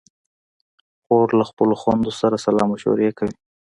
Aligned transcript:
خور 1.03 1.29
له 1.39 1.45
خپلو 1.49 1.73
خویندو 1.81 2.11
سره 2.21 2.35
سلا 2.45 2.63
مشورې 2.71 3.09
کوي. 3.17 3.35